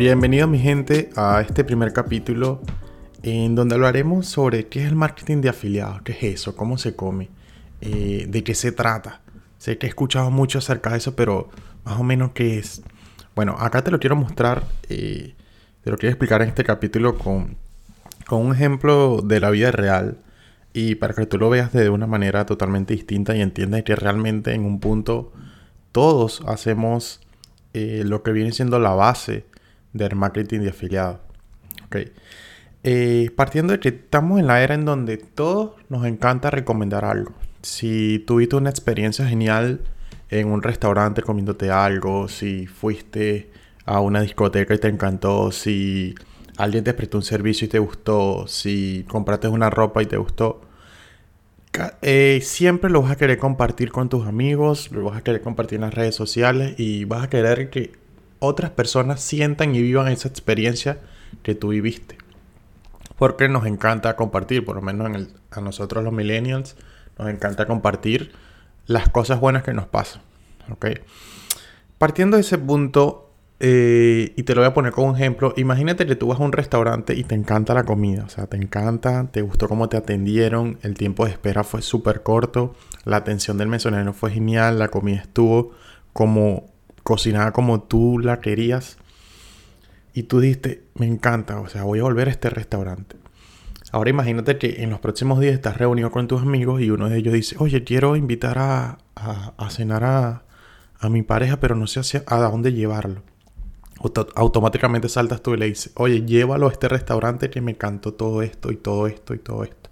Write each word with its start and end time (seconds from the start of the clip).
Bienvenido 0.00 0.46
mi 0.46 0.58
gente 0.58 1.10
a 1.14 1.42
este 1.42 1.62
primer 1.62 1.92
capítulo 1.92 2.62
en 3.22 3.54
donde 3.54 3.74
hablaremos 3.74 4.26
sobre 4.26 4.66
qué 4.66 4.80
es 4.80 4.88
el 4.88 4.96
marketing 4.96 5.42
de 5.42 5.50
afiliados, 5.50 6.00
qué 6.00 6.12
es 6.12 6.22
eso, 6.22 6.56
cómo 6.56 6.78
se 6.78 6.96
come, 6.96 7.28
eh, 7.82 8.24
de 8.26 8.42
qué 8.42 8.54
se 8.54 8.72
trata. 8.72 9.20
Sé 9.58 9.76
que 9.76 9.84
he 9.84 9.90
escuchado 9.90 10.30
mucho 10.30 10.56
acerca 10.56 10.92
de 10.92 10.96
eso, 10.96 11.14
pero 11.14 11.50
más 11.84 12.00
o 12.00 12.02
menos 12.02 12.30
qué 12.32 12.58
es. 12.58 12.80
Bueno, 13.36 13.56
acá 13.58 13.84
te 13.84 13.90
lo 13.90 14.00
quiero 14.00 14.16
mostrar, 14.16 14.64
eh, 14.88 15.34
te 15.84 15.90
lo 15.90 15.98
quiero 15.98 16.12
explicar 16.14 16.40
en 16.40 16.48
este 16.48 16.64
capítulo 16.64 17.18
con, 17.18 17.58
con 18.26 18.40
un 18.40 18.54
ejemplo 18.54 19.20
de 19.22 19.38
la 19.38 19.50
vida 19.50 19.70
real 19.70 20.16
y 20.72 20.94
para 20.94 21.12
que 21.12 21.26
tú 21.26 21.36
lo 21.36 21.50
veas 21.50 21.74
de 21.74 21.90
una 21.90 22.06
manera 22.06 22.46
totalmente 22.46 22.94
distinta 22.94 23.36
y 23.36 23.42
entiendas 23.42 23.82
que 23.82 23.94
realmente 23.96 24.54
en 24.54 24.64
un 24.64 24.80
punto 24.80 25.30
todos 25.92 26.42
hacemos 26.46 27.20
eh, 27.74 28.02
lo 28.06 28.22
que 28.22 28.32
viene 28.32 28.52
siendo 28.52 28.78
la 28.78 28.94
base 28.94 29.49
del 29.92 30.16
marketing 30.16 30.60
de 30.60 30.70
afiliados. 30.70 31.20
Okay. 31.86 32.12
Eh, 32.82 33.30
partiendo 33.36 33.72
de 33.72 33.80
que 33.80 33.88
estamos 33.90 34.40
en 34.40 34.46
la 34.46 34.62
era 34.62 34.74
en 34.74 34.84
donde 34.84 35.18
todos 35.18 35.72
nos 35.88 36.06
encanta 36.06 36.50
recomendar 36.50 37.04
algo. 37.04 37.34
Si 37.62 38.24
tuviste 38.26 38.56
una 38.56 38.70
experiencia 38.70 39.26
genial 39.26 39.80
en 40.30 40.48
un 40.48 40.62
restaurante 40.62 41.22
comiéndote 41.22 41.70
algo, 41.70 42.28
si 42.28 42.66
fuiste 42.66 43.50
a 43.84 44.00
una 44.00 44.22
discoteca 44.22 44.74
y 44.74 44.78
te 44.78 44.88
encantó, 44.88 45.52
si 45.52 46.14
alguien 46.56 46.84
te 46.84 46.94
prestó 46.94 47.18
un 47.18 47.24
servicio 47.24 47.66
y 47.66 47.68
te 47.68 47.78
gustó, 47.78 48.46
si 48.46 49.04
compraste 49.08 49.48
una 49.48 49.68
ropa 49.68 50.02
y 50.02 50.06
te 50.06 50.16
gustó, 50.16 50.62
eh, 52.02 52.40
siempre 52.42 52.90
lo 52.90 53.02
vas 53.02 53.12
a 53.12 53.16
querer 53.16 53.38
compartir 53.38 53.90
con 53.92 54.08
tus 54.08 54.26
amigos, 54.26 54.90
lo 54.90 55.04
vas 55.04 55.18
a 55.18 55.22
querer 55.22 55.40
compartir 55.42 55.76
en 55.76 55.82
las 55.82 55.94
redes 55.94 56.14
sociales 56.14 56.74
y 56.78 57.04
vas 57.04 57.24
a 57.24 57.30
querer 57.30 57.70
que 57.70 57.92
otras 58.40 58.70
personas 58.70 59.20
sientan 59.20 59.74
y 59.74 59.82
vivan 59.82 60.08
esa 60.08 60.28
experiencia 60.28 60.98
que 61.42 61.54
tú 61.54 61.68
viviste. 61.68 62.18
Porque 63.16 63.48
nos 63.48 63.66
encanta 63.66 64.16
compartir, 64.16 64.64
por 64.64 64.76
lo 64.76 64.82
menos 64.82 65.28
a 65.50 65.60
nosotros 65.60 66.02
los 66.02 66.12
millennials, 66.12 66.76
nos 67.18 67.28
encanta 67.28 67.66
compartir 67.66 68.32
las 68.86 69.08
cosas 69.08 69.38
buenas 69.40 69.62
que 69.62 69.72
nos 69.72 69.86
pasan. 69.86 70.22
Partiendo 71.98 72.36
de 72.36 72.42
ese 72.42 72.56
punto, 72.56 73.30
eh, 73.60 74.32
y 74.36 74.42
te 74.44 74.54
lo 74.54 74.62
voy 74.62 74.68
a 74.68 74.74
poner 74.74 74.92
como 74.92 75.14
ejemplo, 75.14 75.52
imagínate 75.56 76.06
que 76.06 76.16
tú 76.16 76.28
vas 76.28 76.40
a 76.40 76.42
un 76.42 76.52
restaurante 76.52 77.14
y 77.14 77.24
te 77.24 77.34
encanta 77.34 77.74
la 77.74 77.84
comida, 77.84 78.24
o 78.24 78.30
sea, 78.30 78.46
te 78.46 78.56
encanta, 78.56 79.28
te 79.30 79.42
gustó 79.42 79.68
cómo 79.68 79.90
te 79.90 79.98
atendieron, 79.98 80.78
el 80.82 80.94
tiempo 80.94 81.26
de 81.26 81.32
espera 81.32 81.62
fue 81.62 81.82
súper 81.82 82.22
corto, 82.22 82.74
la 83.04 83.16
atención 83.16 83.58
del 83.58 83.68
mesonero 83.68 84.14
fue 84.14 84.30
genial, 84.30 84.78
la 84.78 84.88
comida 84.88 85.18
estuvo 85.18 85.72
como 86.14 86.69
cocinada 87.10 87.50
como 87.50 87.82
tú 87.82 88.20
la 88.20 88.40
querías 88.40 88.96
y 90.14 90.22
tú 90.22 90.38
dijiste, 90.38 90.84
me 90.94 91.06
encanta, 91.06 91.58
o 91.58 91.68
sea, 91.68 91.82
voy 91.82 91.98
a 91.98 92.04
volver 92.04 92.28
a 92.28 92.30
este 92.30 92.50
restaurante. 92.50 93.16
Ahora 93.90 94.10
imagínate 94.10 94.58
que 94.58 94.84
en 94.84 94.90
los 94.90 95.00
próximos 95.00 95.40
días 95.40 95.54
estás 95.54 95.76
reunido 95.76 96.12
con 96.12 96.28
tus 96.28 96.40
amigos 96.40 96.80
y 96.80 96.90
uno 96.90 97.08
de 97.08 97.18
ellos 97.18 97.34
dice, 97.34 97.56
oye, 97.58 97.82
quiero 97.82 98.14
invitar 98.14 98.58
a, 98.60 98.98
cenar 99.70 100.04
a, 100.04 100.44
a 101.00 101.08
mi 101.08 101.22
pareja, 101.22 101.58
pero 101.58 101.74
no 101.74 101.88
sé 101.88 101.98
hacia, 101.98 102.22
a 102.28 102.36
dónde 102.36 102.72
llevarlo 102.72 103.24
automáticamente 104.34 105.08
saltas 105.08 105.42
tú 105.42 105.54
y 105.54 105.58
le 105.58 105.66
dices, 105.66 105.92
oye, 105.96 106.24
llévalo 106.24 106.68
a 106.68 106.72
este 106.72 106.88
restaurante 106.88 107.50
que 107.50 107.60
me 107.60 107.76
cantó 107.76 108.14
todo 108.14 108.40
esto 108.40 108.70
y 108.70 108.76
todo 108.76 109.08
esto 109.08 109.34
y 109.34 109.38
todo 109.38 109.64
esto. 109.64 109.90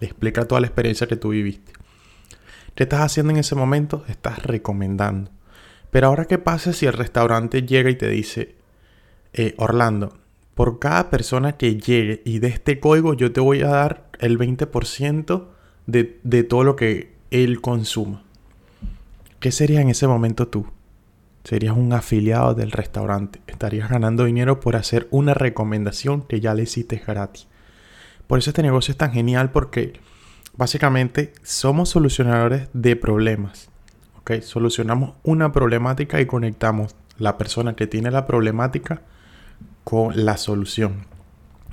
Le 0.00 0.06
explica 0.06 0.44
toda 0.44 0.60
la 0.60 0.68
experiencia 0.68 1.08
que 1.08 1.16
tú 1.16 1.30
viviste. 1.30 1.72
¿Qué 2.76 2.84
estás 2.84 3.00
haciendo 3.00 3.32
en 3.32 3.38
ese 3.38 3.56
momento? 3.56 4.04
Estás 4.06 4.44
recomendando. 4.44 5.32
Pero 5.90 6.08
ahora, 6.08 6.26
¿qué 6.26 6.38
pasa 6.38 6.72
si 6.72 6.86
el 6.86 6.92
restaurante 6.92 7.62
llega 7.62 7.90
y 7.90 7.96
te 7.96 8.08
dice, 8.08 8.56
eh, 9.32 9.54
Orlando, 9.58 10.18
por 10.54 10.78
cada 10.78 11.10
persona 11.10 11.56
que 11.56 11.76
llegue 11.76 12.22
y 12.24 12.40
de 12.40 12.48
este 12.48 12.80
código 12.80 13.14
yo 13.14 13.32
te 13.32 13.40
voy 13.40 13.62
a 13.62 13.68
dar 13.68 14.08
el 14.18 14.38
20% 14.38 15.46
de, 15.86 16.18
de 16.22 16.44
todo 16.44 16.64
lo 16.64 16.76
que 16.76 17.12
él 17.30 17.60
consuma? 17.60 18.22
¿Qué 19.40 19.52
sería 19.52 19.80
en 19.80 19.88
ese 19.88 20.06
momento 20.06 20.48
tú? 20.48 20.66
Serías 21.44 21.76
un 21.76 21.92
afiliado 21.92 22.54
del 22.54 22.72
restaurante. 22.72 23.40
Estarías 23.46 23.88
ganando 23.88 24.24
dinero 24.24 24.60
por 24.60 24.76
hacer 24.76 25.06
una 25.10 25.32
recomendación 25.32 26.22
que 26.22 26.40
ya 26.40 26.54
le 26.54 26.64
hiciste 26.64 27.02
gratis. 27.06 27.46
Por 28.26 28.38
eso 28.38 28.50
este 28.50 28.62
negocio 28.62 28.92
es 28.92 28.98
tan 28.98 29.12
genial 29.12 29.50
porque 29.52 29.94
básicamente 30.56 31.32
somos 31.42 31.88
solucionadores 31.88 32.68
de 32.74 32.96
problemas. 32.96 33.70
Solucionamos 34.42 35.14
una 35.22 35.52
problemática 35.52 36.20
y 36.20 36.26
conectamos 36.26 36.94
la 37.18 37.38
persona 37.38 37.74
que 37.74 37.86
tiene 37.86 38.10
la 38.10 38.26
problemática 38.26 39.02
con 39.84 40.24
la 40.24 40.36
solución. 40.36 41.06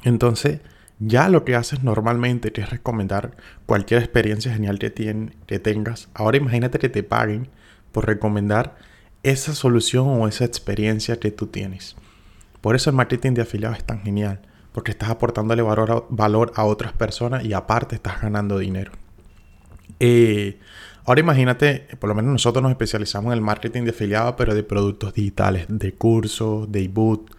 Entonces, 0.04 0.62
ya 1.00 1.30
lo 1.30 1.44
que 1.44 1.56
haces 1.56 1.84
normalmente 1.84 2.52
es 2.56 2.70
recomendar 2.70 3.32
cualquier 3.66 4.02
experiencia 4.02 4.54
genial 4.54 4.80
que, 4.80 4.94
que 5.46 5.60
tengas. 5.60 6.10
Ahora 6.14 6.38
imagínate 6.38 6.80
que 6.80 6.90
te 6.90 7.04
paguen 7.04 7.50
por 7.92 8.08
recomendar 8.08 8.76
esa 9.24 9.54
solución 9.54 10.08
o 10.08 10.28
esa 10.28 10.46
experiencia 10.46 11.20
que 11.20 11.32
tú 11.32 11.48
tienes. 11.48 11.96
Por 12.62 12.76
eso 12.76 12.90
el 12.90 12.96
marketing 12.96 13.34
de 13.34 13.42
afiliados 13.42 13.78
es 13.78 13.84
tan 13.84 14.02
genial, 14.02 14.40
porque 14.72 14.92
estás 14.92 15.10
aportándole 15.10 15.62
valor 15.62 16.52
a, 16.56 16.66
otras 16.66 16.94
personas 16.94 17.44
y 17.44 17.54
aparte 17.54 17.96
estás 17.96 18.22
ganando 18.22 18.58
dinero. 18.58 18.92
Eh, 20.00 20.60
ahora 21.06 21.20
imagínate, 21.20 21.88
por 22.00 22.10
lo 22.10 22.16
menos 22.16 22.32
nosotros 22.32 22.62
nos 22.62 22.72
especializamos 22.72 23.32
en 23.32 23.38
el 23.38 23.42
marketing 23.42 23.84
de 23.84 23.92
afiliados, 23.92 24.36
pero 24.38 24.54
de 24.54 24.64
productos 24.64 25.14
digitales, 25.14 25.66
de 25.70 25.94
cursos, 25.94 26.72
de 26.72 26.84
ebook, 26.84 27.32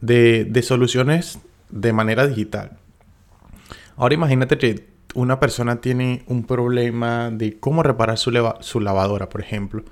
de, 0.00 0.62
soluciones 0.62 1.38
de 1.70 1.92
manera 1.92 2.26
digital. 2.26 2.78
Ahora 3.96 4.14
imagínate 4.14 4.58
que 4.58 4.88
una 5.14 5.38
persona 5.38 5.80
tiene 5.80 6.24
un 6.26 6.44
problema 6.44 7.30
de 7.30 7.58
cómo 7.58 7.82
reparar 7.82 8.18
su, 8.18 8.30
lavadora, 8.80 9.28
por 9.28 9.40
ejemplo 9.40 9.84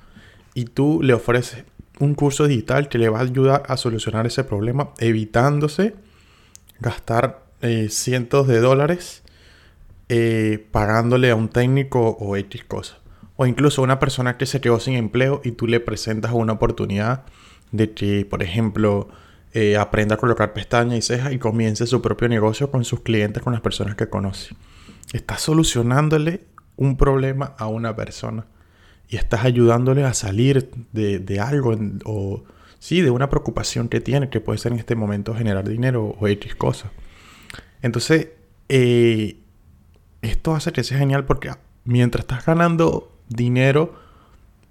y 0.55 0.67
tú 0.67 1.01
le 1.03 1.15
ofreces 1.15 1.65
un 1.99 2.15
curso 2.15 2.47
digital 2.47 2.89
que 2.89 2.99
le 2.99 3.09
va 3.09 3.19
a 3.19 3.23
ayudar 3.23 3.63
a 3.69 3.77
solucionar 3.77 4.27
ese 4.27 4.45
problema, 4.45 4.91
evitándose 4.99 5.95
gastar 6.81 7.45
eh, 7.61 7.89
cientos 7.91 8.49
de 8.49 8.61
dólares 8.61 9.23
eh, 10.09 10.67
pagándole 10.73 11.31
a 11.31 11.37
un 11.37 11.49
técnico 11.49 12.17
o 12.19 12.37
X 12.37 12.65
cosa. 12.65 12.99
O 13.43 13.47
incluso 13.47 13.83
una 13.83 13.99
persona 13.99 14.37
que 14.37 14.47
se 14.47 14.61
quedó 14.61 14.79
sin 14.79 14.95
empleo 14.95 15.41
y 15.43 15.51
tú 15.51 15.67
le 15.67 15.81
presentas 15.81 16.31
una 16.31 16.53
oportunidad 16.53 17.25
de 17.73 17.91
que, 17.91 18.25
por 18.25 18.41
ejemplo, 18.41 19.09
eh, 19.53 19.77
aprenda 19.77 20.15
a 20.15 20.19
colocar 20.19 20.53
pestañas 20.53 20.97
y 20.97 21.03
cejas 21.03 21.33
y 21.33 21.41
comience 21.41 21.89
su 21.89 22.01
propio 22.01 22.29
negocio 22.29 22.71
con 22.71 22.85
sus 22.85 23.01
clientes, 23.01 23.43
con 23.43 23.53
las 23.53 23.61
personas 23.61 23.97
que 23.97 24.09
conoce. 24.09 24.55
Estás 25.13 25.41
solucionándole 25.41 26.45
un 26.77 26.97
problema 26.97 27.57
a 27.59 27.67
una 27.67 27.97
persona 27.97 28.47
y 29.09 29.17
estás 29.17 29.45
ayudándole 29.45 30.05
a 30.05 30.15
salir 30.15 30.71
de, 30.93 31.41
algo 31.41 31.77
o 32.05 32.45
sí, 32.79 33.01
de 33.01 33.11
una 33.11 33.29
preocupación 33.29 33.89
que 33.89 34.01
tiene, 34.01 34.31
que 34.31 34.39
puede 34.39 34.61
ser 34.61 34.71
en 34.71 34.79
este 34.79 34.95
momento 34.95 35.35
generar 35.35 35.69
dinero 35.69 36.17
o 36.17 36.29
X 36.29 36.55
cosas. 36.55 36.93
Entonces, 37.83 38.29
eh, 38.69 39.41
esto 40.21 40.55
hace 40.55 40.71
que 40.71 40.85
sea 40.85 40.99
genial 40.99 41.25
porque 41.25 41.51
mientras 41.85 42.23
estás 42.23 42.47
ganando 42.47 43.12
dinero, 43.35 43.95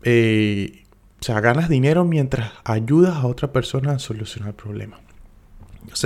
eh, 0.04 0.86
o 1.20 1.24
sea, 1.24 1.40
ganas 1.40 1.70
dinero 1.70 2.06
mientras 2.06 2.52
ayudas 2.64 3.16
a 3.16 3.28
otra 3.28 3.52
persona 3.52 3.94
a 3.94 4.00
solucionar 4.00 4.50
el 4.50 4.56
problema. 4.56 5.00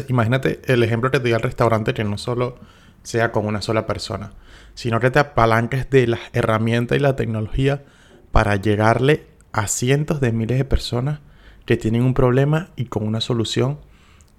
Imagínate 0.08 0.62
el 0.66 0.84
ejemplo 0.84 1.12
que 1.12 1.20
te 1.20 1.28
di 1.28 1.34
al 1.34 1.42
restaurante 1.42 1.94
que 1.94 2.04
no 2.04 2.18
solo 2.18 2.58
sea 3.04 3.32
con 3.32 3.46
una 3.46 3.62
sola 3.62 3.86
persona, 3.86 4.34
sino 4.74 5.00
que 5.00 5.12
te 5.12 5.20
apalanques 5.20 5.90
de 5.90 6.08
las 6.08 6.20
herramientas 6.34 6.98
y 6.98 7.02
la 7.02 7.16
tecnología 7.16 7.84
para 8.32 8.56
llegarle 8.56 9.28
a 9.52 9.68
cientos 9.68 10.20
de 10.20 10.32
miles 10.32 10.58
de 10.58 10.66
personas 10.66 11.20
que 11.66 11.78
tienen 11.78 12.04
un 12.04 12.14
problema 12.14 12.70
y 12.76 12.86
con 12.86 13.08
una 13.08 13.22
solución 13.22 13.80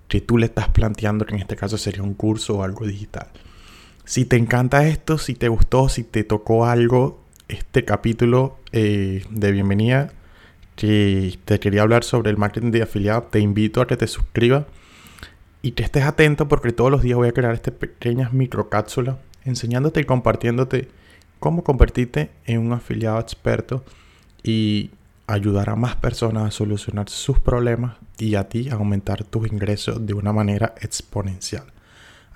que 0.09 0.21
tú 0.21 0.39
le 0.39 0.47
estás 0.47 0.69
planteando, 0.69 1.27
que 1.27 1.35
en 1.35 1.41
este 1.41 1.57
caso 1.57 1.79
sería 1.79 2.03
un 2.03 2.15
curso 2.15 2.59
o 2.59 2.63
algo 2.63 2.87
digital. 2.87 3.29
Si 4.05 4.25
te 4.25 4.37
encanta 4.37 4.87
esto, 4.87 5.19
si 5.19 5.35
te 5.35 5.49
gustó, 5.49 5.89
si 5.89 6.05
te 6.05 6.23
tocó 6.23 6.67
algo, 6.67 7.25
este 7.49 7.85
capítulo 7.85 8.59
eh, 8.73 9.25
de 9.31 9.53
bienvenida 9.53 10.13
que 10.75 11.39
te 11.45 11.59
quería 11.61 11.83
hablar 11.83 12.05
sobre 12.05 12.31
el 12.31 12.37
marketing 12.37 12.71
de 12.71 12.83
afiliado, 12.83 13.25
te 13.25 13.41
invito 13.41 13.81
a 13.81 13.87
que 13.87 13.97
te 13.97 14.07
suscribas 14.07 14.65
y 15.63 15.73
que 15.73 15.83
estés 15.83 16.05
atento 16.05 16.49
porque 16.49 16.73
todos 16.73 16.91
los 16.91 17.03
días 17.03 17.17
voy 17.17 17.29
a 17.29 17.33
crear 17.33 17.55
estas 17.55 17.75
pequeñas 17.75 18.33
microcápsulas 18.33 19.17
enseñándote 19.45 20.01
y 20.01 20.05
compartiéndote 20.05 20.89
cómo 21.39 21.65
convertirte 21.65 22.31
en 22.45 22.61
un 22.61 22.73
afiliado 22.73 23.21
experto 23.21 23.85
y 24.43 24.91
ayudar 25.27 25.71
a 25.71 25.77
más 25.77 25.97
personas 25.97 26.45
a 26.45 26.51
solucionar 26.51 27.09
sus 27.09 27.41
problemas 27.41 27.97
y 28.19 28.35
a 28.35 28.49
ti 28.49 28.69
a 28.69 28.75
aumentar 28.75 29.25
tus 29.25 29.51
ingresos 29.51 30.05
de 30.07 30.15
una 30.15 30.33
manera 30.33 30.75
exponencial. 30.81 31.65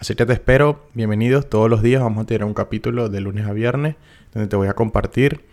Así 0.01 0.15
que 0.15 0.25
te 0.25 0.33
espero, 0.33 0.81
bienvenidos 0.95 1.51
todos 1.51 1.69
los 1.69 1.83
días, 1.83 2.01
vamos 2.01 2.23
a 2.23 2.27
tener 2.27 2.45
un 2.45 2.55
capítulo 2.55 3.11
de 3.11 3.21
lunes 3.21 3.47
a 3.47 3.53
viernes 3.53 3.97
donde 4.33 4.49
te 4.49 4.57
voy 4.57 4.67
a 4.67 4.73
compartir 4.73 5.45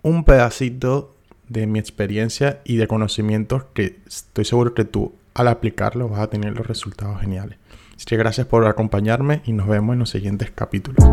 un 0.00 0.24
pedacito 0.24 1.14
de 1.50 1.66
mi 1.66 1.78
experiencia 1.78 2.62
y 2.64 2.78
de 2.78 2.88
conocimientos 2.88 3.64
que 3.74 3.98
estoy 4.06 4.46
seguro 4.46 4.72
que 4.72 4.86
tú 4.86 5.12
al 5.34 5.48
aplicarlo 5.48 6.08
vas 6.08 6.20
a 6.20 6.30
tener 6.30 6.56
los 6.56 6.66
resultados 6.66 7.20
geniales. 7.20 7.58
Así 7.94 8.06
que 8.06 8.16
gracias 8.16 8.46
por 8.46 8.66
acompañarme 8.66 9.42
y 9.44 9.52
nos 9.52 9.68
vemos 9.68 9.92
en 9.92 9.98
los 9.98 10.08
siguientes 10.08 10.50
capítulos. 10.50 11.04